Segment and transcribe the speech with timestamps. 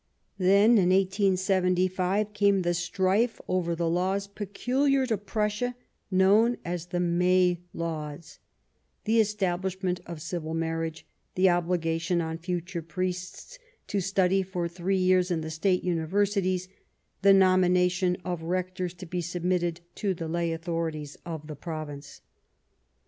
[0.39, 5.75] Then, in 1875, came the strife over the laws peculiar to Prussia
[6.09, 8.39] known as the May Laws:
[9.05, 13.59] the establishment of civil marriage; the obligation on future priests
[13.89, 16.67] to study for three years in the State Universities;
[17.21, 22.21] the nomination of Rectors to be submitted to the lay authorities of the Province.